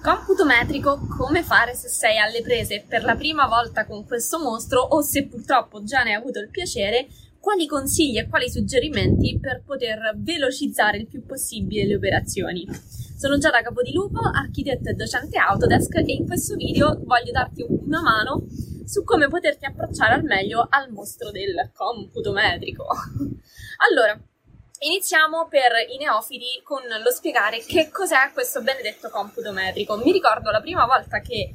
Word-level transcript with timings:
Computo 0.00 0.44
metrico, 0.44 1.06
come 1.16 1.42
fare 1.42 1.74
se 1.74 1.88
sei 1.88 2.18
alle 2.18 2.40
prese 2.40 2.84
per 2.86 3.02
la 3.02 3.16
prima 3.16 3.46
volta 3.46 3.84
con 3.84 4.06
questo 4.06 4.38
mostro 4.38 4.80
o 4.80 5.02
se 5.02 5.26
purtroppo 5.26 5.82
già 5.82 6.02
ne 6.02 6.10
hai 6.10 6.16
avuto 6.16 6.38
il 6.38 6.50
piacere, 6.50 7.08
quali 7.40 7.66
consigli 7.66 8.16
e 8.16 8.28
quali 8.28 8.48
suggerimenti 8.48 9.38
per 9.40 9.62
poter 9.64 10.14
velocizzare 10.16 10.98
il 10.98 11.08
più 11.08 11.26
possibile 11.26 11.86
le 11.86 11.96
operazioni. 11.96 12.66
Sono 13.16 13.38
Giada 13.38 13.60
Capodilupo, 13.60 14.20
architetto 14.20 14.88
e 14.88 14.94
docente 14.94 15.36
Autodesk 15.36 15.96
e 15.96 16.12
in 16.12 16.26
questo 16.26 16.54
video 16.54 17.00
voglio 17.04 17.32
darti 17.32 17.66
una 17.68 18.00
mano 18.00 18.46
su 18.86 19.02
come 19.02 19.28
poterti 19.28 19.66
approcciare 19.66 20.14
al 20.14 20.22
meglio 20.22 20.66
al 20.70 20.90
mostro 20.92 21.30
del 21.30 21.70
computo 21.74 22.32
metrico. 22.32 22.86
allora, 23.88 24.18
Iniziamo 24.80 25.48
per 25.48 25.72
i 25.92 25.96
neofiti 25.96 26.60
con 26.62 26.80
lo 27.02 27.10
spiegare 27.10 27.58
che 27.66 27.90
cos'è 27.90 28.30
questo 28.32 28.62
benedetto 28.62 29.10
computo 29.10 29.50
metrico. 29.50 29.96
Mi 29.96 30.12
ricordo 30.12 30.52
la 30.52 30.60
prima 30.60 30.86
volta 30.86 31.20
che 31.20 31.52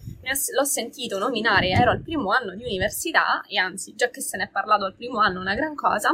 l'ho 0.53 0.65
sentito 0.65 1.17
nominare, 1.17 1.69
ero 1.69 1.91
al 1.91 2.01
primo 2.01 2.31
anno 2.31 2.53
di 2.53 2.65
università, 2.65 3.41
e 3.47 3.57
anzi, 3.57 3.95
già 3.95 4.09
che 4.09 4.19
se 4.19 4.35
ne 4.35 4.43
è 4.43 4.49
parlato 4.49 4.83
al 4.83 4.95
primo 4.95 5.19
anno, 5.19 5.39
una 5.39 5.55
gran 5.55 5.73
cosa, 5.73 6.09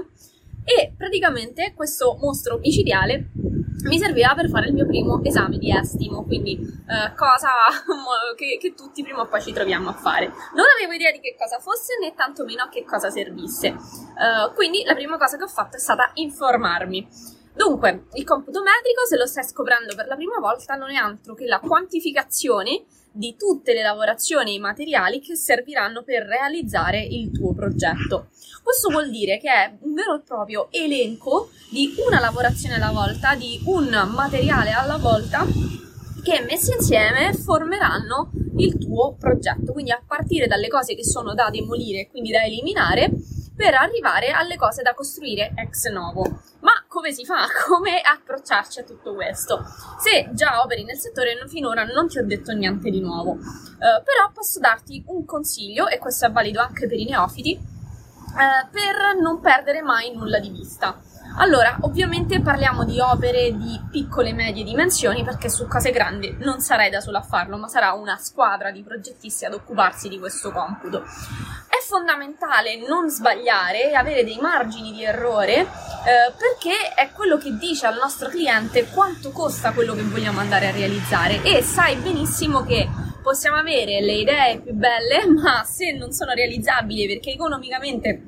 e 0.64 0.94
praticamente 0.95 1.73
questo 1.73 2.16
mostro 2.22 2.59
micidiale 2.59 3.31
mi 3.84 3.98
serviva 3.98 4.34
per 4.36 4.50
fare 4.50 4.68
il 4.68 4.74
mio 4.74 4.86
primo 4.86 5.22
esame 5.24 5.58
di 5.58 5.76
estimo, 5.76 6.24
quindi 6.26 6.60
eh, 6.60 7.14
cosa 7.16 7.50
che, 8.36 8.58
che, 8.60 8.74
tutti 8.74 9.04
prima 9.04 9.22
o 9.22 9.28
poi 9.28 9.42
ci 9.42 9.54
troviamo 9.54 9.90
a 9.90 9.94
fare. 9.94 10.28
Non 10.28 10.66
avevo 10.76 10.94
idea 10.94 11.12
di 11.12 11.20
che 11.20 11.36
cosa 11.38 11.60
fosse 11.60 11.98
né 12.02 12.14
tantomeno 12.14 12.64
a 12.64 12.70
che 12.70 12.84
cosa 12.84 13.10
servisse, 13.10 13.70
uh, 13.70 14.54
quindi 14.54 14.84
la 14.84 14.96
prima 14.96 15.18
cosa 15.18 15.38
che 15.38 15.44
ho 15.44 15.48
fatto 15.48 15.78
è 15.78 15.80
stata 15.80 16.12
informarmi. 16.16 17.08
Dunque, 17.54 18.06
il 18.14 18.23
computo 18.23 18.62
metrico, 18.62 19.06
se 19.06 19.18
lo 19.18 19.26
stai 19.26 19.44
scoprendo 19.44 19.94
per 19.96 20.08
la 20.08 20.16
prima 20.16 20.40
volta, 20.40 20.76
non 20.76 20.92
è 20.92 20.96
altro 20.96 21.34
che 21.34 21.46
la 21.46 21.59
quantificazione 21.59 22.86
di 23.12 23.36
tutte 23.38 23.73
le 23.73 23.81
lavorazioni 23.81 24.52
e 24.52 24.55
i 24.55 24.59
materiali 24.59 25.20
che 25.20 25.36
serviranno 25.36 26.03
per 26.03 26.23
realizzare 26.23 27.02
il 27.02 27.31
tuo 27.31 27.53
progetto. 27.53 28.28
Questo 28.64 28.89
vuol 28.89 29.09
dire 29.09 29.39
che 29.39 29.50
è 29.50 29.73
un 29.81 29.94
vero 29.94 30.16
e 30.16 30.22
proprio 30.22 30.67
elenco 30.72 31.50
di 31.72 31.94
una 32.08 32.19
lavorazione 32.19 32.75
alla 32.75 32.92
volta, 32.92 33.36
di 33.36 33.59
un 33.66 33.89
materiale 34.14 34.72
alla 34.72 34.97
volta 34.97 35.45
che 36.23 36.44
messi 36.47 36.72
insieme 36.73 37.34
formeranno 37.34 38.31
il 38.58 38.78
tuo 38.78 39.16
progetto. 39.17 39.72
Quindi 39.72 39.91
a 39.91 40.02
partire 40.06 40.47
dalle 40.47 40.67
cose 40.67 40.95
che 40.95 41.03
sono 41.03 41.34
da 41.34 41.50
demolire 41.50 42.02
e 42.02 42.09
quindi 42.09 42.31
da 42.31 42.44
eliminare 42.44 43.12
per 43.60 43.74
arrivare 43.74 44.32
alle 44.32 44.56
cose 44.56 44.82
da 44.82 44.94
costruire 44.94 45.52
ex 45.54 45.90
novo. 45.90 46.22
Ma 46.62 46.86
come 46.88 47.12
si 47.12 47.26
fa? 47.26 47.44
Come 47.68 48.00
approcciarci 48.00 48.80
a 48.80 48.84
tutto 48.84 49.14
questo? 49.14 49.62
Se 50.00 50.30
già 50.32 50.62
operi 50.64 50.86
nel 50.86 50.96
settore, 50.96 51.36
finora 51.50 51.84
non 51.84 52.08
ti 52.08 52.20
ho 52.20 52.26
detto 52.26 52.54
niente 52.54 52.90
di 52.90 53.02
nuovo, 53.02 53.32
uh, 53.32 53.38
però 53.78 54.32
posso 54.34 54.62
darti 54.62 55.04
un 55.08 55.26
consiglio, 55.26 55.90
e 55.90 55.98
questo 55.98 56.26
è 56.26 56.32
valido 56.32 56.62
anche 56.62 56.88
per 56.88 56.98
i 56.98 57.04
neofiti, 57.04 57.60
uh, 57.60 58.70
per 58.72 59.20
non 59.20 59.42
perdere 59.42 59.82
mai 59.82 60.16
nulla 60.16 60.40
di 60.40 60.52
vista. 60.52 60.98
Allora, 61.40 61.80
ovviamente 61.82 62.42
parliamo 62.42 62.86
di 62.86 63.02
opere 63.02 63.56
di 63.58 63.78
piccole 63.92 64.30
e 64.30 64.34
medie 64.34 64.64
dimensioni 64.64 65.26
perché 65.26 65.50
su 65.50 65.68
cose 65.68 65.92
grandi 65.92 66.34
non 66.40 66.62
sarai 66.62 66.90
da 66.90 67.02
solo 67.02 67.18
a 67.18 67.22
farlo, 67.22 67.58
ma 67.58 67.68
sarà 67.68 67.92
una 67.92 68.16
squadra 68.16 68.72
di 68.72 68.84
progettisti 68.84 69.44
ad 69.44 69.54
occuparsi 69.54 70.08
di 70.08 70.18
questo 70.18 70.50
computo. 70.52 71.04
È 71.80 71.81
fondamentale 71.81 72.75
non 72.75 73.09
sbagliare 73.09 73.89
e 73.89 73.94
avere 73.94 74.25
dei 74.25 74.38
margini 74.41 74.91
di 74.91 75.05
errore 75.05 75.61
eh, 75.61 75.66
perché 76.38 76.94
è 76.94 77.09
quello 77.13 77.38
che 77.38 77.55
dice 77.55 77.85
al 77.85 77.95
nostro 77.95 78.27
cliente 78.27 78.89
quanto 78.89 79.31
costa 79.31 79.72
quello 79.72 79.95
che 79.95 80.03
vogliamo 80.03 80.41
andare 80.41 80.67
a 80.67 80.72
realizzare. 80.72 81.41
E 81.41 81.61
sai 81.61 81.95
benissimo 81.95 82.63
che 82.66 82.85
possiamo 83.23 83.55
avere 83.55 84.02
le 84.02 84.11
idee 84.11 84.59
più 84.59 84.73
belle, 84.73 85.25
ma 85.31 85.63
se 85.63 85.94
non 85.94 86.11
sono 86.11 86.33
realizzabili 86.33 87.07
perché 87.07 87.31
economicamente 87.31 88.23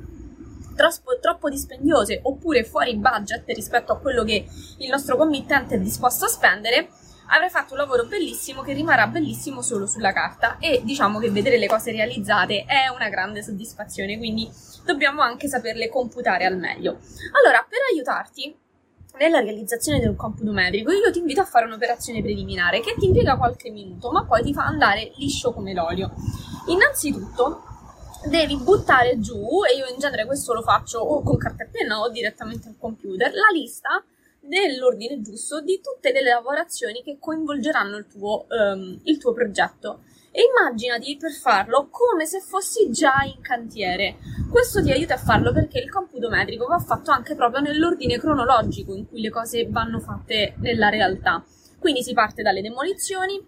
troppo, 0.74 1.20
troppo 1.20 1.50
dispendiose 1.50 2.22
oppure 2.24 2.64
fuori 2.64 2.96
budget 2.96 3.44
rispetto 3.48 3.92
a 3.92 4.00
quello 4.00 4.24
che 4.24 4.46
il 4.78 4.90
nostro 4.90 5.18
committente 5.18 5.76
è 5.76 5.80
disposto 5.80 6.24
a 6.24 6.30
spendere, 6.30 6.88
avrei 7.32 7.50
fatto 7.50 7.74
un 7.74 7.80
lavoro 7.80 8.06
bellissimo 8.06 8.62
che 8.62 8.74
rimarrà 8.74 9.08
bellissimo 9.08 9.62
solo 9.62 9.86
sulla 9.86 10.12
carta 10.12 10.58
e 10.60 10.82
diciamo 10.84 11.20
che 11.20 11.30
vedere 11.30 11.58
le 11.58 11.68
cose 11.68 11.92
realizzate 11.92 12.66
è 12.66 12.88
una 12.94 13.10
grande 13.10 13.42
soddisfazione, 13.42 14.18
quindi 14.18 14.50
dobbiamo 14.86 15.22
anche 15.22 15.48
saperle 15.48 15.90
computare 15.90 16.46
al 16.46 16.58
meglio. 16.58 17.00
Allora, 17.40 17.66
per 17.68 17.80
aiutarti 17.92 18.56
nella 19.18 19.40
realizzazione 19.40 20.00
del 20.00 20.16
computo 20.16 20.52
metrico, 20.52 20.92
io 20.92 21.12
ti 21.12 21.20
invito 21.20 21.42
a 21.42 21.46
fare 21.46 21.66
un'operazione 21.66 22.22
preliminare 22.22 22.82
che 22.82 22.96
ti 22.98 23.06
impiega 23.06 23.38
qualche 23.38 23.70
minuto, 23.70 24.12
ma 24.12 24.26
poi 24.26 24.44
ti 24.44 24.54
fa 24.54 24.66
andare 24.66 25.12
liscio 25.16 25.54
come 25.54 25.74
l'olio. 25.74 26.12
Innanzitutto, 26.68 27.64
devi 28.30 28.58
buttare 28.58 29.20
giù, 29.20 29.64
e 29.64 29.76
io 29.78 29.88
in 29.88 30.00
genere 30.00 30.26
questo 30.26 30.54
lo 30.54 30.62
faccio 30.62 31.00
o 31.00 31.22
con 31.24 31.38
carta 31.38 31.64
e 31.64 31.68
penna 31.68 32.00
o 32.00 32.10
direttamente 32.10 32.68
al 32.68 32.76
computer, 32.78 33.32
la 33.34 33.50
lista 33.54 34.04
dell'ordine 34.60 35.22
giusto 35.22 35.62
di 35.62 35.80
tutte 35.82 36.12
le 36.12 36.22
lavorazioni 36.22 37.02
che 37.02 37.18
coinvolgeranno 37.20 37.96
il 37.96 38.08
tuo, 38.08 38.46
um, 38.50 39.00
il 39.04 39.18
tuo 39.18 39.32
progetto. 39.32 40.04
E 40.32 40.44
immaginati 40.44 41.18
per 41.18 41.32
farlo 41.32 41.88
come 41.90 42.26
se 42.26 42.40
fossi 42.40 42.90
già 42.90 43.22
in 43.24 43.42
cantiere. 43.42 44.18
Questo 44.50 44.82
ti 44.82 44.92
aiuta 44.92 45.16
a 45.16 45.18
farlo 45.18 45.52
perché 45.52 45.80
il 45.80 45.90
computo 45.90 46.30
metrico 46.30 46.68
va 46.68 46.80
fatto 46.80 47.12
anche 47.12 47.36
proprio 47.36 47.62
nell'ordine 47.62 48.18
cronologico 48.18 48.94
in 48.94 49.08
cui 49.08 49.22
le 49.22 49.30
cose 49.30 49.68
vanno 49.70 50.00
fatte 50.00 50.56
nella 50.60 50.90
realtà. 50.90 51.44
Quindi 51.80 52.04
si 52.04 52.14
parte 52.14 52.44
dalle 52.44 52.62
demolizioni, 52.62 53.46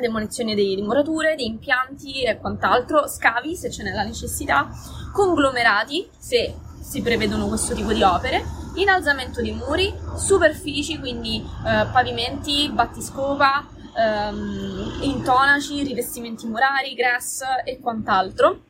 demolizione 0.00 0.54
di 0.54 0.80
murature, 0.82 1.34
di 1.34 1.46
impianti 1.46 2.22
e 2.22 2.38
quant'altro, 2.38 3.08
scavi 3.08 3.56
se 3.56 3.70
ce 3.70 3.82
n'è 3.82 3.92
la 3.92 4.04
necessità, 4.04 4.68
conglomerati 5.12 6.08
se 6.18 6.54
si 6.86 7.02
prevedono 7.02 7.48
questo 7.48 7.74
tipo 7.74 7.92
di 7.92 8.02
opere, 8.02 8.44
innalzamento 8.74 9.40
di 9.40 9.50
muri, 9.50 9.92
superfici, 10.16 10.98
quindi 10.98 11.38
eh, 11.38 11.86
pavimenti, 11.90 12.70
battiscopa, 12.70 13.66
ehm, 13.96 14.98
intonaci, 15.00 15.82
rivestimenti 15.82 16.46
murari, 16.46 16.94
grass 16.94 17.42
e 17.64 17.80
quant'altro. 17.80 18.60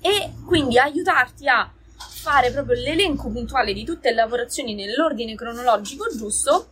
E 0.00 0.32
quindi 0.44 0.78
aiutarti 0.78 1.48
a 1.48 1.70
fare 1.96 2.50
proprio 2.50 2.80
l'elenco 2.80 3.30
puntuale 3.30 3.72
di 3.72 3.84
tutte 3.84 4.10
le 4.10 4.16
lavorazioni 4.16 4.74
nell'ordine 4.74 5.34
cronologico 5.34 6.06
giusto 6.14 6.68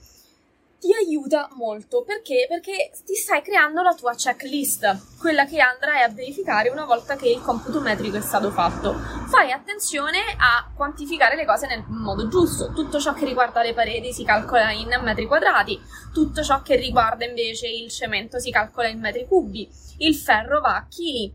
ti 0.83 0.93
aiuta 0.93 1.49
molto 1.53 2.03
perché? 2.03 2.47
Perché 2.49 2.91
ti 3.07 3.15
stai 3.15 3.41
creando 3.41 3.83
la 3.83 3.95
tua 3.95 4.15
checklist, 4.17 5.17
quella 5.21 5.45
che 5.45 5.61
andrai 5.61 6.03
a 6.03 6.09
verificare 6.09 6.71
una 6.71 6.85
volta 6.85 7.15
che 7.15 7.29
il 7.29 7.41
computo 7.41 7.81
metrico 7.81 8.17
è 8.17 8.21
stato 8.21 8.51
fatto. 8.51 8.93
Fai 9.29 9.53
attenzione 9.53 10.19
a 10.37 10.69
quantificare 10.75 11.37
le 11.37 11.47
cose 11.47 11.69
nel 11.69 11.85
modo 11.87 12.27
giusto. 12.27 12.73
Tutto 12.73 12.99
ciò 12.99 13.13
che 13.13 13.25
riguarda 13.25 13.63
le 13.63 13.75
pareti 13.75 14.13
si 14.13 14.25
calcola 14.25 14.73
in 14.73 14.89
metri 15.05 15.27
quadrati, 15.27 15.81
tutto 16.13 16.43
ciò 16.43 16.63
che 16.63 16.75
riguarda 16.75 17.25
invece 17.25 17.69
il 17.69 17.89
cemento 17.89 18.41
si 18.41 18.51
calcola 18.51 18.89
in 18.89 18.99
metri 18.99 19.25
cubi, 19.29 19.71
il 19.99 20.17
ferro 20.17 20.61
va 20.61 20.75
a 20.75 20.89
chili, 20.89 21.33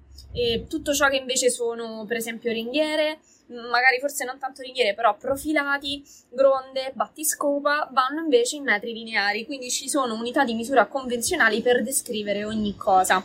tutto 0.67 0.93
ciò 0.93 1.07
che 1.07 1.15
invece 1.15 1.49
sono 1.49 2.03
per 2.05 2.17
esempio 2.17 2.51
ringhiere 2.51 3.19
magari 3.47 3.99
forse 3.99 4.25
non 4.25 4.39
tanto 4.39 4.61
ringhiere, 4.61 4.93
però 4.93 5.15
profilati, 5.15 6.03
gronde, 6.29 6.91
battiscopa, 6.93 7.89
vanno 7.91 8.21
invece 8.21 8.57
in 8.57 8.63
metri 8.63 8.93
lineari, 8.93 9.45
quindi 9.45 9.69
ci 9.69 9.89
sono 9.89 10.13
unità 10.15 10.43
di 10.43 10.53
misura 10.53 10.85
convenzionali 10.85 11.61
per 11.61 11.83
descrivere 11.83 12.43
ogni 12.43 12.75
cosa. 12.75 13.23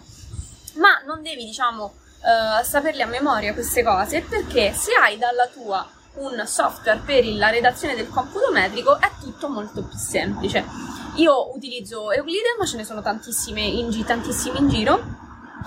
Ma 0.75 1.03
non 1.05 1.23
devi, 1.23 1.45
diciamo, 1.45 1.85
uh, 1.85 2.65
saperle 2.65 3.03
a 3.03 3.07
memoria 3.07 3.53
queste 3.53 3.83
cose 3.83 4.23
perché 4.23 4.73
se 4.73 4.93
hai 4.95 5.19
dalla 5.19 5.47
tua 5.49 5.87
un 6.15 6.43
software 6.47 7.01
per 7.05 7.25
la 7.27 7.49
redazione 7.49 7.95
del 7.95 8.09
computo 8.09 8.51
metrico 8.53 8.99
è 8.99 9.11
tutto 9.21 9.49
molto 9.49 9.83
più 9.83 9.97
semplice. 9.97 10.65
Io 11.17 11.55
utilizzo 11.55 12.11
Euclide, 12.13 12.55
ma 12.59 12.67
ce 12.67 12.77
ne 12.77 12.85
sono 12.85 13.03
tantissime 13.03 13.63
in, 13.63 14.05
tantissimi 14.05 14.59
in 14.59 14.69
giro. 14.69 15.21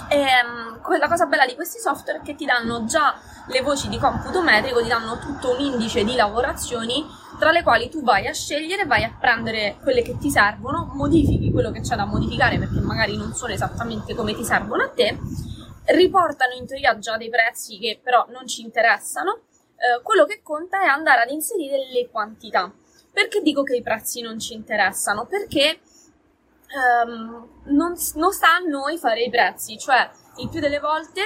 E, 0.09 0.25
um, 0.43 0.97
la 0.97 1.07
cosa 1.07 1.25
bella 1.25 1.45
di 1.45 1.55
questi 1.55 1.79
software 1.79 2.19
è 2.19 2.21
che 2.21 2.35
ti 2.35 2.45
danno 2.45 2.85
già 2.85 3.17
le 3.47 3.61
voci 3.61 3.89
di 3.89 3.97
computo 3.97 4.41
metrico 4.41 4.81
ti 4.81 4.87
danno 4.87 5.17
tutto 5.19 5.53
un 5.53 5.59
indice 5.59 6.03
di 6.03 6.15
lavorazioni 6.15 7.05
tra 7.37 7.51
le 7.51 7.63
quali 7.63 7.89
tu 7.89 8.01
vai 8.01 8.27
a 8.27 8.33
scegliere, 8.33 8.85
vai 8.85 9.03
a 9.03 9.15
prendere 9.19 9.77
quelle 9.81 10.01
che 10.01 10.17
ti 10.17 10.29
servono, 10.29 10.91
modifichi 10.93 11.51
quello 11.51 11.71
che 11.71 11.81
c'è 11.81 11.95
da 11.95 12.05
modificare 12.05 12.57
perché 12.57 12.79
magari 12.79 13.17
non 13.17 13.33
sono 13.33 13.53
esattamente 13.53 14.15
come 14.15 14.33
ti 14.33 14.43
servono 14.43 14.83
a 14.83 14.89
te, 14.89 15.17
riportano 15.85 16.53
in 16.53 16.65
teoria 16.65 16.97
già 16.97 17.17
dei 17.17 17.29
prezzi 17.29 17.77
che 17.77 17.99
però 18.01 18.25
non 18.29 18.47
ci 18.47 18.61
interessano, 18.61 19.41
eh, 19.75 20.01
quello 20.01 20.25
che 20.25 20.41
conta 20.41 20.81
è 20.81 20.87
andare 20.87 21.23
ad 21.23 21.29
inserire 21.29 21.77
le 21.91 22.09
quantità. 22.09 22.71
Perché 23.11 23.41
dico 23.41 23.63
che 23.63 23.75
i 23.75 23.81
prezzi 23.81 24.21
non 24.21 24.39
ci 24.39 24.53
interessano? 24.53 25.25
Perché 25.25 25.79
um, 27.05 27.47
non, 27.65 27.95
non 28.15 28.33
sta 28.33 28.55
a 28.55 28.59
noi 28.59 28.97
fare 28.97 29.23
i 29.23 29.29
prezzi, 29.29 29.77
cioè 29.77 30.09
il 30.37 30.49
più 30.49 30.59
delle 30.59 30.79
volte 30.79 31.21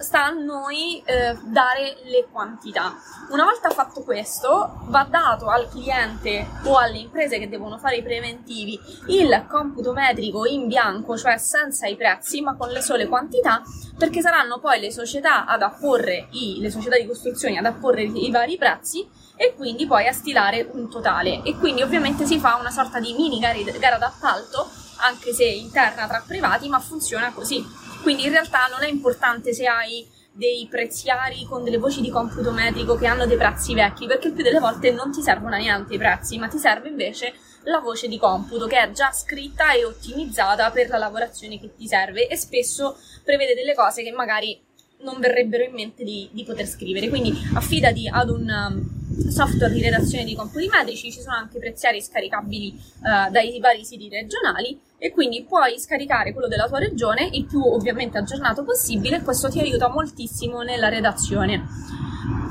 sta 0.00 0.24
a 0.24 0.30
noi 0.30 1.02
eh, 1.04 1.38
dare 1.44 1.98
le 2.04 2.26
quantità. 2.30 2.94
Una 3.30 3.44
volta 3.44 3.70
fatto 3.70 4.02
questo, 4.02 4.80
va 4.86 5.06
dato 5.08 5.46
al 5.46 5.68
cliente 5.68 6.46
o 6.64 6.76
alle 6.76 6.98
imprese 6.98 7.38
che 7.38 7.48
devono 7.48 7.78
fare 7.78 7.96
i 7.96 8.02
preventivi 8.02 8.78
il 9.08 9.46
computo 9.48 9.92
metrico 9.92 10.44
in 10.44 10.66
bianco, 10.66 11.16
cioè 11.16 11.38
senza 11.38 11.86
i 11.86 11.96
prezzi, 11.96 12.40
ma 12.40 12.56
con 12.56 12.70
le 12.70 12.80
sole 12.80 13.06
quantità, 13.06 13.62
perché 13.96 14.20
saranno 14.20 14.58
poi 14.58 14.80
le 14.80 14.90
società 14.90 15.46
ad 15.46 15.62
apporre 15.62 16.28
i, 16.30 16.58
le 16.60 16.70
società 16.70 16.96
di 16.96 17.06
costruzione 17.06 17.58
ad 17.58 17.66
apporre 17.66 18.02
i 18.02 18.30
vari 18.30 18.56
prezzi 18.56 19.08
e 19.36 19.54
quindi 19.54 19.86
poi 19.86 20.06
a 20.08 20.12
stilare 20.12 20.68
un 20.72 20.90
totale. 20.90 21.42
E 21.42 21.56
quindi 21.56 21.82
ovviamente 21.82 22.26
si 22.26 22.38
fa 22.38 22.56
una 22.56 22.70
sorta 22.70 22.98
di 22.98 23.12
mini 23.14 23.38
gara 23.38 23.98
d'appalto, 23.98 24.68
anche 24.98 25.32
se 25.32 25.44
interna 25.44 26.06
tra 26.06 26.22
privati, 26.26 26.68
ma 26.68 26.78
funziona 26.78 27.32
così 27.32 27.90
quindi 28.02 28.24
in 28.24 28.30
realtà 28.30 28.68
non 28.70 28.82
è 28.82 28.88
importante 28.88 29.54
se 29.54 29.66
hai 29.66 30.06
dei 30.34 30.66
preziari 30.70 31.44
con 31.44 31.62
delle 31.62 31.76
voci 31.76 32.00
di 32.00 32.10
computo 32.10 32.52
metrico 32.52 32.96
che 32.96 33.06
hanno 33.06 33.26
dei 33.26 33.36
prezzi 33.36 33.74
vecchi, 33.74 34.06
perché 34.06 34.30
più 34.30 34.42
delle 34.42 34.58
volte 34.58 34.90
non 34.90 35.12
ti 35.12 35.22
servono 35.22 35.56
neanche 35.56 35.94
i 35.94 35.98
prezzi, 35.98 36.38
ma 36.38 36.48
ti 36.48 36.58
serve 36.58 36.88
invece 36.88 37.34
la 37.64 37.78
voce 37.78 38.08
di 38.08 38.18
computo 38.18 38.66
che 38.66 38.80
è 38.80 38.90
già 38.90 39.12
scritta 39.12 39.72
e 39.72 39.84
ottimizzata 39.84 40.70
per 40.70 40.88
la 40.88 40.98
lavorazione 40.98 41.60
che 41.60 41.74
ti 41.76 41.86
serve 41.86 42.26
e 42.26 42.36
spesso 42.36 42.96
prevede 43.22 43.54
delle 43.54 43.74
cose 43.74 44.02
che 44.02 44.10
magari 44.10 44.60
non 45.02 45.18
verrebbero 45.20 45.62
in 45.62 45.72
mente 45.72 46.02
di, 46.02 46.28
di 46.32 46.44
poter 46.44 46.66
scrivere. 46.66 47.08
Quindi 47.08 47.32
affidati 47.54 48.08
ad 48.08 48.30
un 48.30 48.48
um, 48.48 49.01
software 49.30 49.72
di 49.72 49.82
redazione 49.82 50.24
di 50.24 50.34
computi 50.34 50.68
metrici, 50.68 51.10
ci 51.10 51.20
sono 51.20 51.36
anche 51.36 51.58
preziari 51.58 52.02
scaricabili 52.02 52.74
uh, 53.00 53.30
dai 53.30 53.58
vari 53.60 53.84
siti 53.84 54.08
regionali 54.08 54.78
e 54.98 55.10
quindi 55.10 55.44
puoi 55.44 55.78
scaricare 55.78 56.32
quello 56.32 56.48
della 56.48 56.68
tua 56.68 56.78
regione 56.78 57.28
il 57.32 57.46
più 57.46 57.60
ovviamente 57.60 58.18
aggiornato 58.18 58.64
possibile 58.64 59.16
e 59.16 59.22
questo 59.22 59.48
ti 59.48 59.58
aiuta 59.58 59.88
moltissimo 59.88 60.62
nella 60.62 60.88
redazione. 60.88 61.66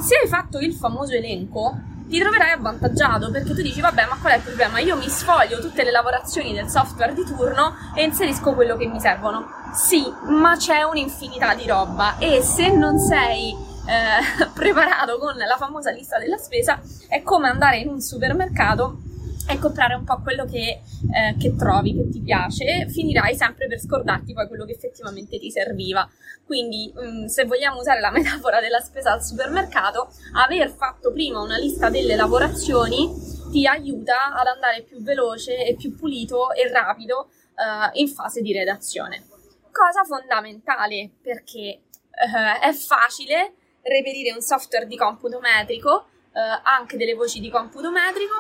Se 0.02 0.16
hai 0.22 0.28
fatto 0.28 0.60
il 0.60 0.74
famoso 0.74 1.14
elenco, 1.14 1.78
ti 2.12 2.20
troverai 2.20 2.52
avvantaggiato 2.52 3.32
perché 3.32 3.54
tu 3.54 3.62
dici 3.62 3.80
vabbè 3.80 4.06
ma 4.06 4.18
qual 4.20 4.34
è 4.34 4.36
il 4.36 4.42
problema? 4.42 4.80
Io 4.80 4.98
mi 4.98 5.08
sfoglio 5.08 5.62
tutte 5.62 5.84
le 5.84 5.92
lavorazioni 5.92 6.54
del 6.54 6.68
software 6.68 7.14
di 7.14 7.24
turno 7.24 7.74
e 7.96 8.04
inserisco 8.04 8.54
quello 8.54 8.76
che 8.76 8.86
mi 8.86 9.00
servono. 9.00 9.48
Sì, 9.74 10.04
ma 10.28 10.58
c'è 10.58 10.84
un'infinità 10.84 11.56
di 11.56 11.66
roba 11.66 12.18
e 12.18 12.42
se 12.42 12.70
non 12.70 13.00
sei 13.00 13.56
eh, 13.88 14.48
preparato 14.54 15.18
con 15.18 15.36
la 15.36 15.58
famosa 15.58 15.92
lista 15.92 16.18
della 16.18 16.38
spesa 16.38 16.82
è 17.08 17.22
come 17.22 17.48
andare 17.48 17.78
in 17.78 17.90
un 17.90 18.02
supermercato 18.02 19.02
e 19.48 19.60
comprare 19.60 19.96
un 19.96 20.04
po' 20.04 20.22
quello 20.22 20.46
che, 20.46 20.82
eh, 21.14 21.36
che, 21.38 21.56
trovi, 21.56 21.96
che 21.96 22.10
ti 22.10 22.22
piace, 22.22 22.88
finirai 22.88 23.36
sempre 23.36 23.68
per 23.68 23.80
scordarti 23.80 24.34
poi 24.34 24.48
quello 24.48 24.66
che 24.66 24.74
effettivamente 24.74 25.40
ti 25.40 25.52
serviva. 25.52 26.08
Quindi, 26.46 26.92
mh, 26.94 27.24
mm, 27.24 27.26
se 27.26 27.46
vogliamo 27.46 27.80
usare 27.80 28.00
la 28.00 28.12
metafora 28.16 28.60
della 28.60 28.80
spesa 28.80 29.12
al 29.12 29.24
supermercato, 29.24 30.12
aver 30.36 30.70
fatto 30.70 31.12
prima 31.12 31.42
una 31.42 31.58
lista 31.58 31.90
delle 31.90 32.16
lavorazioni 32.16 33.10
ti 33.52 33.68
aiuta 33.68 34.34
ad 34.34 34.48
andare 34.48 34.84
più 34.84 35.02
veloce 35.02 35.66
e 35.66 35.76
più 35.76 35.96
pulito 35.96 36.52
e 36.54 36.70
rapido 36.70 37.30
uh, 37.56 37.98
in 38.00 38.08
fase 38.08 38.42
di 38.42 38.54
redazione. 38.54 39.26
Cosa 39.72 40.04
fondamentale 40.04 41.10
perché 41.22 41.82
uh, 42.12 42.62
è 42.62 42.72
facile 42.74 43.56
reperire 43.84 44.32
un 44.34 44.42
software 44.42 44.88
di 44.88 44.98
computo 44.98 45.40
metrico, 45.40 46.08
uh, 46.32 46.40
anche 46.64 46.98
delle 46.98 47.14
voci 47.14 47.40
di 47.40 47.50
computo 47.50 47.92
metrico, 47.92 48.36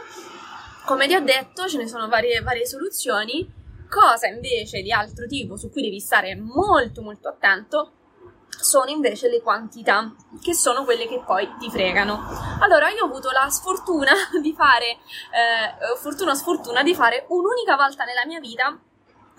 come 0.85 1.07
ti 1.07 1.15
ho 1.15 1.21
detto, 1.21 1.67
ce 1.67 1.77
ne 1.77 1.87
sono 1.87 2.07
varie, 2.07 2.41
varie 2.41 2.65
soluzioni. 2.65 3.59
Cosa 3.89 4.27
invece 4.27 4.81
di 4.81 4.91
altro 4.91 5.27
tipo 5.27 5.57
su 5.57 5.69
cui 5.69 5.81
devi 5.81 5.99
stare 5.99 6.35
molto 6.35 7.01
molto 7.01 7.27
attento 7.27 7.91
sono 8.49 8.89
invece 8.89 9.27
le 9.27 9.41
quantità, 9.41 10.13
che 10.41 10.53
sono 10.53 10.83
quelle 10.83 11.07
che 11.07 11.21
poi 11.25 11.49
ti 11.59 11.69
fregano. 11.69 12.21
Allora, 12.59 12.89
io 12.89 13.03
ho 13.03 13.07
avuto 13.07 13.31
la 13.31 13.49
sfortuna 13.49 14.13
di 14.41 14.53
fare, 14.53 14.91
eh, 14.91 15.97
fortuna 15.97 16.35
sfortuna, 16.35 16.83
di 16.83 16.93
fare 16.93 17.25
un'unica 17.29 17.75
volta 17.75 18.03
nella 18.03 18.25
mia 18.25 18.39
vita 18.39 18.79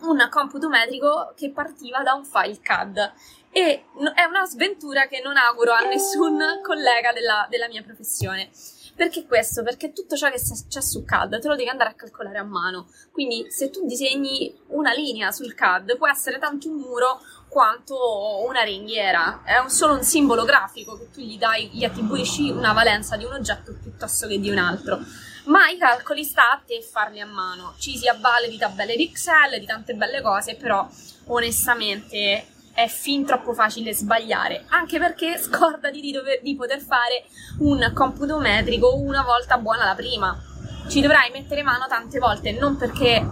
un 0.03 0.27
computo 0.31 0.69
metrico 0.69 1.33
che 1.37 1.51
partiva 1.51 2.03
da 2.03 2.15
un 2.15 2.25
file 2.25 2.61
CAD 2.61 3.13
e 3.51 3.85
è 4.15 4.25
una 4.25 4.47
sventura 4.47 5.07
che 5.07 5.21
non 5.23 5.37
auguro 5.37 5.73
a 5.73 5.81
nessun 5.81 6.39
collega 6.63 7.13
della, 7.13 7.47
della 7.51 7.69
mia 7.69 7.83
professione. 7.83 8.51
Perché 8.95 9.27
questo? 9.27 9.63
Perché 9.63 9.93
tutto 9.93 10.17
ciò 10.17 10.31
che 10.31 10.41
c'è 10.69 10.81
su 10.81 11.05
CAD 11.05 11.41
te 11.41 11.49
lo 11.49 11.57
devi 11.57 11.69
andare 11.69 11.91
a 11.91 11.95
calcolare 11.95 12.39
a 12.39 12.45
mano. 12.45 12.89
Quindi 13.11 13.51
se 13.51 13.71
tu 13.71 13.87
disegni 13.87 14.55
una 14.69 14.93
linea 14.93 15.31
sul 15.31 15.55
CAD 15.55 15.97
può 15.97 16.09
essere 16.09 16.39
tanto 16.39 16.69
un 16.69 16.77
muro 16.77 17.21
quanto 17.49 18.43
una 18.47 18.63
ringhiera. 18.63 19.43
È 19.45 19.59
un, 19.59 19.69
solo 19.71 19.95
un 19.95 20.03
simbolo 20.03 20.45
grafico 20.45 20.97
che 20.97 21.11
tu 21.11 21.21
gli 21.21 21.39
dai, 21.39 21.69
gli 21.69 21.85
attribuisci 21.85 22.51
una 22.51 22.73
valenza 22.73 23.17
di 23.17 23.25
un 23.25 23.33
oggetto 23.33 23.77
piuttosto 23.81 24.27
che 24.27 24.39
di 24.39 24.51
un 24.51 24.59
altro. 24.59 24.99
Ma 25.45 25.69
i 25.69 25.77
calcoli 25.77 26.23
sta 26.23 26.53
a 26.53 26.63
te 26.65 26.81
farli 26.83 27.21
a 27.21 27.27
mano. 27.27 27.75
Ci 27.79 27.97
si 27.97 28.07
avvale 28.07 28.49
di 28.49 28.57
tabelle 28.59 28.95
di 28.95 29.05
Excel, 29.05 29.59
di 29.59 29.67
tante 29.67 29.95
belle 29.95 30.21
cose, 30.21 30.55
però 30.55 30.89
onestamente 31.27 32.47
è 32.75 32.87
fin 32.87 33.27
troppo 33.27 33.53
facile 33.53 33.93
sbagliare, 33.93 34.65
anche 34.69 34.99
perché 34.99 35.37
scordati 35.39 36.01
di, 36.01 36.13
dover, 36.13 36.41
di 36.43 36.55
poter 36.55 36.81
fare 36.81 37.25
un 37.59 37.91
computo 37.93 38.39
metrico 38.39 38.95
una 38.95 39.23
volta 39.23 39.59
buona 39.59 39.85
la 39.85 39.95
prima. 39.95 40.41
Ci 40.89 41.01
dovrai 41.01 41.31
mettere 41.33 41.63
mano 41.63 41.87
tante 41.89 42.19
volte, 42.19 42.53
non 42.53 42.77
perché 42.77 43.27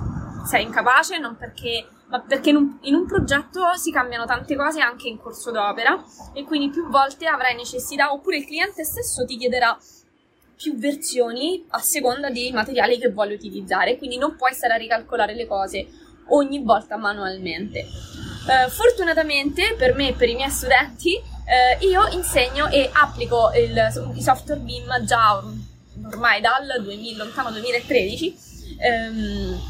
sei 0.44 0.64
incapace, 0.64 1.18
non 1.18 1.36
perché, 1.36 1.86
ma 2.08 2.20
perché 2.20 2.50
in 2.50 2.56
un, 2.56 2.78
in 2.82 2.94
un 2.94 3.06
progetto 3.06 3.76
si 3.76 3.92
cambiano 3.92 4.24
tante 4.24 4.56
cose 4.56 4.80
anche 4.80 5.08
in 5.08 5.18
corso 5.18 5.50
d'opera 5.50 6.02
e 6.32 6.44
quindi 6.44 6.70
più 6.70 6.88
volte 6.88 7.26
avrai 7.26 7.54
necessità, 7.54 8.12
oppure 8.12 8.38
il 8.38 8.46
cliente 8.46 8.84
stesso 8.84 9.24
ti 9.24 9.36
chiederà 9.36 9.76
più 10.60 10.76
versioni 10.76 11.64
a 11.70 11.78
seconda 11.78 12.28
dei 12.28 12.52
materiali 12.52 12.98
che 12.98 13.08
vuole 13.08 13.32
utilizzare, 13.32 13.96
quindi 13.96 14.18
non 14.18 14.36
puoi 14.36 14.52
stare 14.52 14.74
a 14.74 14.76
ricalcolare 14.76 15.34
le 15.34 15.46
cose 15.46 15.86
ogni 16.28 16.62
volta 16.62 16.98
manualmente. 16.98 17.86
Uh, 18.46 18.68
fortunatamente 18.68 19.74
per 19.78 19.94
me 19.94 20.08
e 20.08 20.12
per 20.12 20.28
i 20.28 20.34
miei 20.34 20.50
studenti 20.50 21.14
uh, 21.14 21.84
io 21.84 22.06
insegno 22.12 22.68
e 22.68 22.90
applico 22.92 23.50
il, 23.54 24.14
il 24.14 24.22
software 24.22 24.60
BIM 24.60 25.04
già 25.04 25.42
ormai 26.06 26.40
dal 26.40 26.82
2000, 26.82 27.24
lontano 27.24 27.50
2013 27.50 28.36
um, 28.80 29.60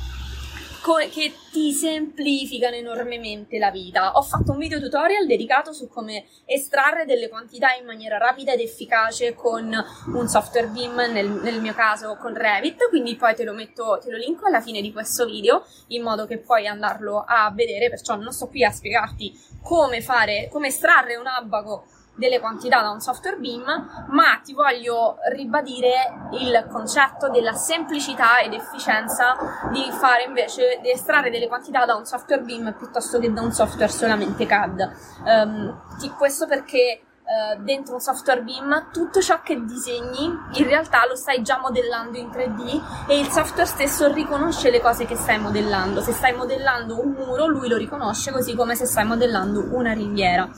co- 0.80 1.08
che 1.10 1.32
ti 1.50 1.72
semplificano 1.72 2.76
enormemente 2.76 3.58
la 3.58 3.70
vita. 3.70 4.12
Ho 4.12 4.22
fatto 4.22 4.52
un 4.52 4.58
video 4.58 4.80
tutorial 4.80 5.26
dedicato 5.26 5.72
su 5.72 5.88
come 5.88 6.26
estrarre 6.44 7.04
delle 7.04 7.28
quantità 7.28 7.74
in 7.74 7.84
maniera 7.84 8.18
rapida 8.18 8.52
ed 8.52 8.60
efficace 8.60 9.34
con 9.34 9.72
un 10.14 10.28
software 10.28 10.68
BIM, 10.68 10.94
nel, 11.12 11.28
nel 11.28 11.60
mio 11.60 11.74
caso 11.74 12.16
con 12.16 12.34
Revit, 12.34 12.88
quindi 12.88 13.16
poi 13.16 13.34
te 13.34 13.44
lo 13.44 13.52
metto, 13.52 13.98
te 14.02 14.10
lo 14.10 14.16
linko 14.16 14.46
alla 14.46 14.60
fine 14.60 14.80
di 14.80 14.92
questo 14.92 15.26
video 15.26 15.64
in 15.88 16.02
modo 16.02 16.26
che 16.26 16.38
puoi 16.38 16.66
andarlo 16.66 17.24
a 17.26 17.50
vedere, 17.54 17.88
perciò 17.88 18.16
non 18.16 18.32
sto 18.32 18.48
qui 18.48 18.64
a 18.64 18.70
spiegarti 18.70 19.38
come 19.62 20.00
fare, 20.00 20.48
come 20.50 20.68
estrarre 20.68 21.16
un 21.16 21.26
abaco 21.26 21.84
delle 22.20 22.38
quantità 22.38 22.82
da 22.82 22.90
un 22.90 23.00
software 23.00 23.38
BIM, 23.38 23.64
ma 24.08 24.38
ti 24.44 24.52
voglio 24.52 25.16
ribadire 25.32 26.28
il 26.32 26.66
concetto 26.70 27.30
della 27.30 27.54
semplicità 27.54 28.40
ed 28.40 28.52
efficienza 28.52 29.34
di 29.72 29.90
fare 29.90 30.24
invece 30.24 30.78
di 30.82 30.90
estrarre 30.90 31.30
delle 31.30 31.48
quantità 31.48 31.86
da 31.86 31.94
un 31.94 32.04
software 32.04 32.42
BIM 32.42 32.74
piuttosto 32.76 33.18
che 33.18 33.32
da 33.32 33.40
un 33.40 33.52
software 33.52 33.90
solamente 33.90 34.46
CAD. 34.46 34.92
Um, 35.24 35.80
questo 36.16 36.46
perché 36.46 37.02
Uh, 37.30 37.62
dentro 37.62 37.94
un 37.94 38.00
software 38.00 38.42
BIM, 38.42 38.88
tutto 38.90 39.20
ciò 39.20 39.40
che 39.40 39.64
disegni 39.64 40.36
in 40.54 40.64
realtà 40.64 41.06
lo 41.06 41.14
stai 41.14 41.42
già 41.42 41.60
modellando 41.60 42.18
in 42.18 42.26
3D 42.26 43.06
e 43.06 43.20
il 43.20 43.28
software 43.28 43.68
stesso 43.68 44.12
riconosce 44.12 44.68
le 44.68 44.80
cose 44.80 45.04
che 45.04 45.14
stai 45.14 45.38
modellando. 45.38 46.00
Se 46.00 46.10
stai 46.10 46.34
modellando 46.34 47.00
un 47.00 47.10
muro, 47.12 47.46
lui 47.46 47.68
lo 47.68 47.76
riconosce 47.76 48.32
così 48.32 48.56
come 48.56 48.74
se 48.74 48.84
stai 48.84 49.04
modellando 49.04 49.64
una 49.70 49.92
ringhiera 49.92 50.48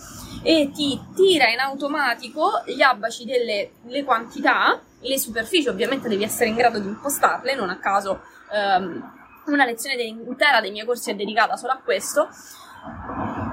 e 0.42 0.70
ti 0.72 1.00
tira 1.14 1.48
in 1.48 1.60
automatico 1.60 2.62
gli 2.66 2.82
abaci 2.82 3.24
delle 3.24 3.70
le 3.84 4.04
quantità, 4.04 4.80
le 5.00 5.18
superfici 5.18 5.68
ovviamente 5.68 6.08
devi 6.08 6.24
essere 6.24 6.48
in 6.48 6.56
grado 6.56 6.78
di 6.78 6.88
impostarle, 6.88 7.54
non 7.54 7.70
a 7.70 7.78
caso 7.78 8.20
um, 8.52 9.20
una 9.46 9.64
lezione 9.64 10.00
intera 10.02 10.60
dei 10.60 10.70
miei 10.70 10.86
corsi 10.86 11.10
è 11.10 11.14
dedicata 11.14 11.56
solo 11.56 11.72
a 11.72 11.80
questo, 11.82 12.28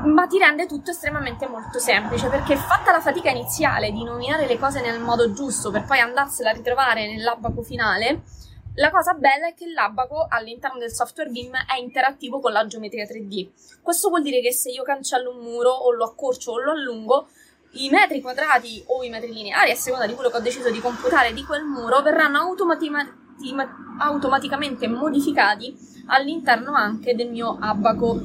ma 0.05 0.27
ti 0.27 0.37
rende 0.37 0.65
tutto 0.65 0.91
estremamente 0.91 1.47
molto 1.47 1.79
semplice 1.79 2.29
perché 2.29 2.55
fatta 2.55 2.91
la 2.91 3.01
fatica 3.01 3.29
iniziale 3.29 3.91
di 3.91 4.03
nominare 4.03 4.47
le 4.47 4.57
cose 4.57 4.81
nel 4.81 4.99
modo 4.99 5.31
giusto 5.33 5.71
per 5.71 5.85
poi 5.85 5.99
andarsela 5.99 6.49
a 6.49 6.53
ritrovare 6.53 7.07
nell'abaco 7.07 7.61
finale, 7.61 8.23
la 8.75 8.91
cosa 8.91 9.13
bella 9.13 9.47
è 9.47 9.53
che 9.53 9.67
l'abaco 9.67 10.25
all'interno 10.29 10.79
del 10.79 10.91
software 10.91 11.29
BIM 11.29 11.51
è 11.51 11.77
interattivo 11.79 12.39
con 12.39 12.51
la 12.51 12.65
geometria 12.65 13.05
3D. 13.05 13.49
Questo 13.81 14.09
vuol 14.09 14.21
dire 14.21 14.41
che 14.41 14.53
se 14.53 14.69
io 14.69 14.83
cancello 14.83 15.31
un 15.31 15.43
muro 15.43 15.69
o 15.69 15.91
lo 15.91 16.05
accorcio 16.05 16.51
o 16.51 16.59
lo 16.59 16.71
allungo, 16.71 17.27
i 17.73 17.89
metri 17.89 18.21
quadrati 18.21 18.83
o 18.87 19.03
i 19.03 19.09
metri 19.09 19.31
lineari, 19.33 19.71
a 19.71 19.75
seconda 19.75 20.07
di 20.07 20.13
quello 20.13 20.29
che 20.29 20.37
ho 20.37 20.41
deciso 20.41 20.71
di 20.71 20.79
computare 20.79 21.33
di 21.33 21.43
quel 21.43 21.63
muro, 21.63 22.01
verranno 22.01 22.39
automaticamente 22.39 23.27
automaticamente 23.99 24.87
modificati 24.87 25.73
all'interno 26.07 26.73
anche 26.73 27.15
del 27.15 27.29
mio 27.29 27.57
abaco 27.59 28.19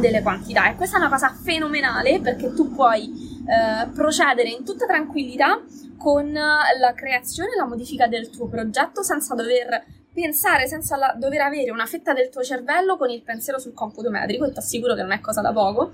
delle 0.00 0.22
quantità. 0.22 0.70
E 0.70 0.76
questa 0.76 0.96
è 0.96 1.00
una 1.00 1.10
cosa 1.10 1.28
fenomenale 1.30 2.20
perché 2.20 2.52
tu 2.54 2.72
puoi 2.72 3.35
eh, 3.46 3.88
procedere 3.94 4.48
in 4.48 4.64
tutta 4.64 4.86
tranquillità 4.86 5.62
con 5.96 6.32
la 6.32 6.92
creazione 6.94 7.52
e 7.52 7.56
la 7.56 7.66
modifica 7.66 8.06
del 8.06 8.28
tuo 8.30 8.48
progetto 8.48 9.02
senza 9.02 9.34
dover 9.34 9.84
pensare, 10.12 10.66
senza 10.66 10.96
la, 10.96 11.14
dover 11.16 11.42
avere 11.42 11.70
una 11.70 11.86
fetta 11.86 12.12
del 12.12 12.30
tuo 12.30 12.42
cervello 12.42 12.96
con 12.96 13.10
il 13.10 13.22
pensiero 13.22 13.58
sul 13.58 13.74
computo 13.74 14.10
metrico, 14.10 14.46
e 14.46 14.52
ti 14.52 14.58
assicuro 14.58 14.94
che 14.94 15.02
non 15.02 15.12
è 15.12 15.20
cosa 15.20 15.42
da 15.42 15.52
poco. 15.52 15.92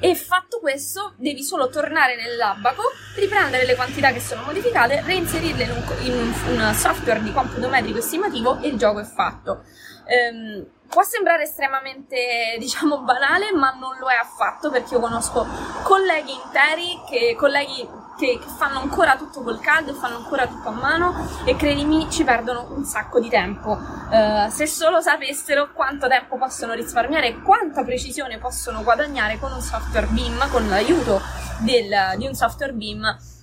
E 0.00 0.14
fatto 0.14 0.60
questo, 0.60 1.14
devi 1.16 1.42
solo 1.42 1.68
tornare 1.68 2.14
nell'abaco, 2.14 2.82
riprendere 3.16 3.66
le 3.66 3.74
quantità 3.74 4.12
che 4.12 4.20
sono 4.20 4.42
modificate, 4.42 5.02
reinserirle 5.04 5.64
in 5.64 5.70
un, 5.70 5.82
in 6.04 6.60
un 6.60 6.72
software 6.72 7.20
di 7.20 7.32
computo 7.32 7.68
metrico 7.68 7.98
estimativo 7.98 8.60
e 8.60 8.68
il 8.68 8.78
gioco 8.78 9.00
è 9.00 9.04
fatto. 9.04 9.64
Um, 10.08 10.64
può 10.88 11.02
sembrare 11.02 11.42
estremamente, 11.42 12.56
diciamo, 12.58 13.00
banale, 13.02 13.52
ma 13.52 13.76
non 13.78 13.98
lo 13.98 14.08
è 14.08 14.14
affatto 14.14 14.70
perché 14.70 14.94
io 14.94 15.00
conosco 15.00 15.46
colleghi 15.82 16.32
interi, 16.32 16.98
che, 17.08 17.36
colleghi 17.36 17.86
che, 18.18 18.38
che 18.38 18.46
fanno 18.56 18.80
ancora 18.80 19.16
tutto 19.16 19.42
col 19.42 19.60
caldo, 19.60 19.92
fanno 19.92 20.16
ancora 20.16 20.46
tutto 20.46 20.68
a 20.68 20.72
mano 20.72 21.14
e 21.44 21.54
credimi 21.56 22.10
ci 22.10 22.24
perdono 22.24 22.72
un 22.74 22.84
sacco 22.84 23.20
di 23.20 23.28
tempo. 23.28 23.72
Uh, 23.72 24.48
se 24.48 24.66
solo 24.66 25.00
sapessero 25.00 25.72
quanto 25.72 26.08
tempo 26.08 26.38
possono 26.38 26.72
risparmiare 26.72 27.28
e 27.28 27.42
quanta 27.42 27.84
precisione 27.84 28.38
possono 28.38 28.82
guadagnare 28.82 29.38
con 29.38 29.52
un 29.52 29.60
software 29.60 30.06
BIM, 30.06 30.48
con 30.50 30.66
l'aiuto 30.68 31.20
del, 31.58 32.14
di 32.16 32.26
un 32.26 32.34
software 32.34 32.72
BIM 32.72 33.36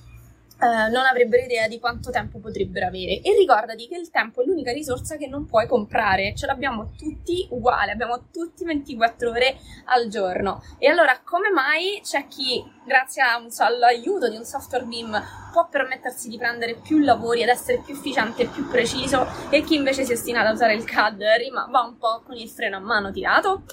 Uh, 0.57 0.89
non 0.89 1.05
avrebbero 1.05 1.43
idea 1.43 1.67
di 1.67 1.79
quanto 1.79 2.11
tempo 2.11 2.39
potrebbero 2.39 2.87
avere. 2.87 3.19
E 3.21 3.35
ricordati 3.37 3.87
che 3.87 3.97
il 3.97 4.09
tempo 4.09 4.41
è 4.41 4.45
l'unica 4.45 4.71
risorsa 4.71 5.17
che 5.17 5.27
non 5.27 5.45
puoi 5.45 5.67
comprare, 5.67 6.33
ce 6.33 6.45
l'abbiamo 6.45 6.91
tutti 6.97 7.45
uguali, 7.51 7.91
abbiamo 7.91 8.29
tutti 8.31 8.63
24 8.63 9.29
ore 9.29 9.57
al 9.85 10.07
giorno. 10.07 10.63
E 10.79 10.87
allora 10.87 11.19
come 11.23 11.49
mai 11.49 11.99
c'è 12.01 12.27
chi, 12.27 12.63
grazie 12.85 13.21
all'aiuto 13.57 14.29
di 14.29 14.37
un 14.37 14.45
software 14.45 14.85
BIM, 14.85 15.21
può 15.51 15.67
permettersi 15.67 16.29
di 16.29 16.37
prendere 16.37 16.75
più 16.75 16.99
lavori, 16.99 17.43
ad 17.43 17.49
essere 17.49 17.81
più 17.83 17.93
efficiente 17.93 18.43
e 18.43 18.47
più 18.47 18.67
preciso, 18.69 19.27
e 19.49 19.61
chi 19.61 19.75
invece 19.75 20.05
si 20.05 20.13
ostina 20.13 20.41
ad 20.41 20.53
usare 20.53 20.73
il 20.73 20.85
CAD 20.85 21.21
rima, 21.37 21.67
va 21.69 21.81
un 21.81 21.97
po' 21.97 22.21
con 22.25 22.35
il 22.35 22.49
freno 22.49 22.77
a 22.77 22.79
mano 22.79 23.11
tirato? 23.11 23.63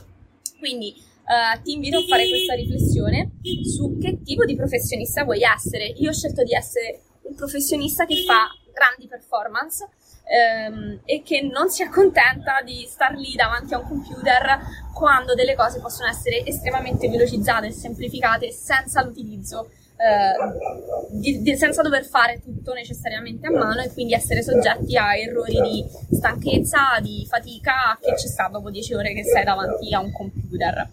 Quindi 0.58 0.94
uh, 1.24 1.62
ti 1.62 1.72
invito 1.72 1.98
a 1.98 2.04
fare 2.08 2.28
questa 2.28 2.54
riflessione 2.54 3.32
su 3.64 3.98
che 3.98 4.22
tipo 4.22 4.44
di 4.44 4.56
professionista 4.56 5.24
vuoi 5.24 5.42
essere. 5.42 5.86
Io 5.86 6.10
ho 6.10 6.12
scelto 6.12 6.42
di 6.42 6.54
essere 6.54 7.02
un 7.22 7.34
professionista 7.34 8.04
che 8.04 8.22
fa 8.24 8.48
grandi 8.72 9.06
performance 9.06 9.86
um, 10.24 11.00
e 11.04 11.22
che 11.22 11.42
non 11.42 11.68
si 11.68 11.82
accontenta 11.82 12.62
di 12.64 12.86
star 12.88 13.14
lì 13.14 13.34
davanti 13.34 13.74
a 13.74 13.78
un 13.78 13.86
computer 13.86 14.60
quando 14.94 15.34
delle 15.34 15.54
cose 15.54 15.80
possono 15.80 16.08
essere 16.08 16.44
estremamente 16.44 17.08
velocizzate 17.08 17.66
e 17.66 17.72
semplificate 17.72 18.50
senza 18.50 19.02
l'utilizzo 19.02 19.70
eh, 20.02 21.18
di, 21.20 21.42
di, 21.42 21.56
senza 21.56 21.80
dover 21.80 22.04
fare 22.04 22.40
tutto 22.42 22.72
necessariamente 22.72 23.46
a 23.46 23.50
mano 23.50 23.82
e 23.82 23.92
quindi 23.92 24.14
essere 24.14 24.42
soggetti 24.42 24.96
a 24.96 25.16
errori 25.16 25.60
di 25.60 25.84
stanchezza, 26.10 26.98
di 27.00 27.24
fatica 27.28 27.96
che 28.00 28.18
ci 28.18 28.26
sta 28.26 28.48
dopo 28.48 28.70
10 28.70 28.94
ore 28.94 29.12
che 29.12 29.22
sei 29.22 29.44
davanti 29.44 29.94
a 29.94 30.00
un 30.00 30.10
computer. 30.10 30.88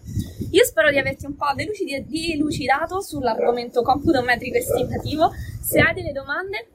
Io 0.52 0.64
spero 0.64 0.90
di 0.90 0.98
averti 0.98 1.26
un 1.26 1.34
po' 1.34 1.52
delucidato 1.54 3.00
sull'argomento 3.00 3.82
computo 3.82 4.22
metrico 4.22 4.58
estimativo. 4.58 5.32
Se 5.60 5.80
hai 5.80 5.94
delle 5.94 6.12
domande, 6.12 6.68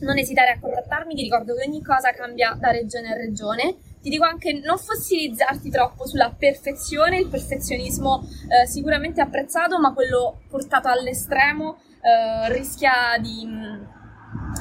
non 0.00 0.18
esitare 0.18 0.50
a 0.50 0.58
contattarmi, 0.60 1.14
ti 1.14 1.22
ricordo 1.22 1.54
che 1.54 1.64
ogni 1.66 1.82
cosa 1.82 2.10
cambia 2.12 2.56
da 2.58 2.70
regione 2.70 3.12
a 3.12 3.16
regione. 3.16 3.76
Ti 4.00 4.08
dico 4.08 4.24
anche 4.24 4.60
non 4.64 4.78
fossilizzarti 4.78 5.70
troppo 5.70 6.06
sulla 6.06 6.34
perfezione, 6.36 7.18
il 7.18 7.28
perfezionismo 7.28 8.22
eh, 8.22 8.66
sicuramente 8.66 9.20
apprezzato, 9.20 9.78
ma 9.78 9.92
quello 9.92 10.40
portato 10.48 10.88
all'estremo 10.88 11.78
eh, 12.00 12.52
rischia 12.52 13.18
di 13.20 13.46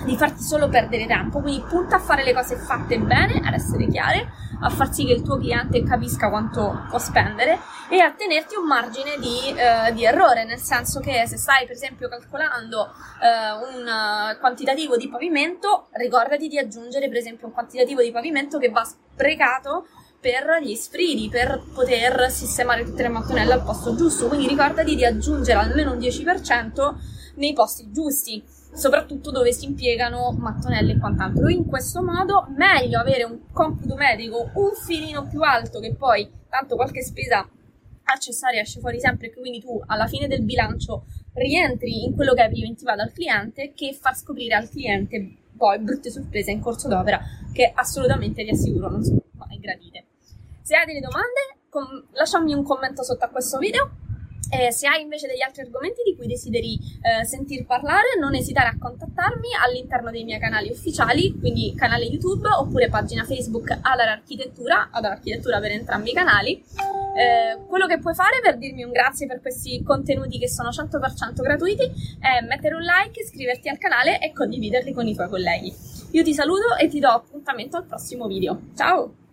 di 0.06 0.16
farti 0.16 0.42
solo 0.42 0.70
perdere 0.70 1.06
tempo, 1.06 1.42
quindi 1.42 1.64
punta 1.68 1.98
a 1.98 2.00
fare 2.00 2.24
le 2.24 2.34
cose 2.34 2.56
fatte 2.56 3.00
bene, 3.00 3.42
ad 3.44 3.54
essere 3.54 3.88
chiare, 3.88 4.30
a 4.62 4.70
far 4.70 4.94
sì 4.94 5.06
che 5.06 5.14
il 5.14 5.22
tuo 5.22 5.38
cliente 5.38 5.84
capisca 5.84 6.30
quanto 6.30 6.86
può 6.90 6.98
spendere 6.98 7.60
e 7.90 8.00
a 8.00 8.12
tenerti 8.12 8.56
un 8.56 8.66
margine 8.66 9.18
di, 9.20 9.56
eh, 9.56 9.94
di 9.94 10.04
errore, 10.04 10.46
nel 10.46 10.60
senso 10.60 11.00
che 11.00 11.26
se 11.28 11.38
stai 11.38 11.66
per 11.66 11.76
esempio 11.76 12.10
calcolando 12.10 12.92
eh, 13.22 13.52
un 13.52 14.38
quantitativo 14.40 14.98
di 14.98 15.08
pavimento, 15.10 15.88
ricordati 15.92 16.48
di 16.48 16.58
aggiungere 16.58 17.08
per 17.08 17.18
esempio 17.18 17.48
un 17.48 17.54
quantitativo 17.54 18.02
di 18.02 18.12
pavimento 18.12 18.58
che 18.58 18.70
va 18.70 18.84
sprecato 18.84 19.88
per 20.20 20.60
gli 20.62 20.76
sfridi, 20.76 21.30
per 21.30 21.64
poter 21.74 22.30
sistemare 22.32 22.84
tutte 22.84 23.04
le 23.04 23.10
mattonelle 23.10 23.54
al 23.54 23.64
posto 23.64 23.96
giusto, 23.96 24.28
quindi 24.28 24.48
ricordati 24.48 24.96
di 24.96 25.06
aggiungere 25.06 25.60
almeno 25.60 25.94
un 25.94 26.00
10% 26.00 26.96
nei 27.36 27.54
posti 27.54 27.92
giusti 27.92 28.44
soprattutto 28.78 29.32
dove 29.32 29.52
si 29.52 29.66
impiegano 29.66 30.32
mattonelle 30.38 30.94
e 30.94 31.00
quant'altro. 31.00 31.50
In 31.50 31.66
questo 31.66 32.04
modo 32.04 32.48
meglio 32.56 33.00
avere 33.00 33.24
un 33.24 33.40
computo 33.52 33.96
medico 33.96 34.52
un 34.54 34.72
filino 34.86 35.28
più 35.28 35.42
alto 35.42 35.80
che 35.80 35.96
poi 35.96 36.30
tanto 36.48 36.76
qualche 36.76 37.02
spesa 37.02 37.48
accessoria 38.04 38.62
esce 38.62 38.80
fuori 38.80 39.00
sempre, 39.00 39.34
quindi 39.34 39.60
tu 39.60 39.82
alla 39.88 40.08
fine 40.08 40.28
del 40.28 40.44
bilancio 40.44 41.06
rientri 41.34 42.06
in 42.06 42.16
quello 42.16 42.34
che 42.34 42.46
è 42.46 42.50
preventiva 42.50 42.96
dal 42.96 43.12
cliente 43.12 43.74
che 43.74 43.98
far 44.00 44.16
scoprire 44.16 44.56
al 44.56 44.70
cliente 44.70 45.38
poi 45.58 45.80
brutte 45.80 46.12
sorprese 46.12 46.52
in 46.52 46.62
corso 46.62 46.88
d'opera 46.88 47.20
che 47.52 47.72
assolutamente 47.74 48.44
ti 48.44 48.52
assicuro 48.52 48.90
non 48.90 49.04
sono 49.04 49.22
mai 49.34 49.60
gradite. 49.60 50.06
Se 50.62 50.76
hai 50.76 50.86
delle 50.86 51.00
domande, 51.00 51.58
com- 51.70 52.06
lasciami 52.12 52.54
un 52.54 52.64
commento 52.64 53.04
sotto 53.04 53.26
a 53.26 53.30
questo 53.30 53.58
video 53.58 53.90
eh, 54.50 54.72
se 54.72 54.88
hai 54.88 55.02
invece 55.02 55.28
degli 55.28 55.42
altri 55.42 55.62
argomenti 55.62 56.02
di 56.04 56.16
cui 56.16 56.28
desideri 56.28 56.78
eh, 57.02 57.26
sentir 57.26 57.66
parlare, 57.66 58.18
non 58.20 58.36
esitare 58.36 58.70
a 58.70 58.78
contattarmi 58.80 59.50
all'interno 59.64 60.12
dei 60.12 60.24
miei 60.24 60.40
canali 60.40 60.70
ufficiali, 60.70 61.38
quindi 61.38 61.74
canale 61.76 62.06
YouTube 62.06 62.48
oppure 62.50 62.90
pagina 62.90 63.24
Facebook 63.24 63.78
Adar 63.82 64.08
Architettura, 64.10 64.90
Architettura 64.92 65.60
per 65.60 65.72
entrambi 65.72 66.12
i 66.12 66.14
canali. 66.14 66.64
Eh, 67.18 67.66
quello 67.68 67.88
che 67.88 68.00
puoi 68.00 68.14
fare 68.14 68.40
per 68.42 68.58
dirmi 68.58 68.84
un 68.84 68.92
grazie 68.92 69.26
per 69.26 69.42
questi 69.42 69.82
contenuti 69.84 70.38
che 70.38 70.48
sono 70.48 70.70
100% 70.70 71.42
gratuiti 71.42 71.84
è 72.20 72.46
mettere 72.46 72.76
un 72.76 72.82
like, 72.82 73.22
iscriverti 73.22 73.70
al 73.70 73.78
canale 73.78 74.20
e 74.20 74.32
condividerli 74.34 74.94
con 74.94 75.08
i 75.08 75.16
tuoi 75.16 75.28
colleghi. 75.28 75.74
Io 76.12 76.24
ti 76.24 76.34
saluto 76.34 76.76
e 76.80 76.88
ti 76.88 77.00
do 77.00 77.10
appuntamento 77.10 77.78
al 77.78 77.86
prossimo 77.86 78.28
video. 78.28 78.60
Ciao! 78.76 79.27